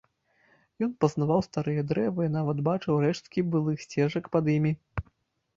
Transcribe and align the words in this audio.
Ён 0.85 0.93
пазнаваў 1.03 1.43
старыя 1.47 1.83
дрэвы 1.91 2.21
і 2.29 2.31
нават 2.37 2.63
бачыў 2.69 2.97
рэшткі 3.05 3.47
былых 3.57 3.77
сцежак 3.85 4.23
пад 4.39 4.51
імі. 4.59 4.71